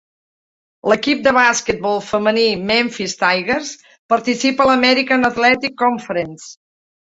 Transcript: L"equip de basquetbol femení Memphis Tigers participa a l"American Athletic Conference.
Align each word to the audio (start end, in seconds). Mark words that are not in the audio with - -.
L"equip 0.87 1.19
de 1.27 1.33
basquetbol 1.37 2.01
femení 2.05 2.47
Memphis 2.71 3.15
Tigers 3.21 3.71
participa 4.15 4.67
a 4.69 4.69
l"American 4.71 5.31
Athletic 5.33 5.79
Conference. 5.85 6.53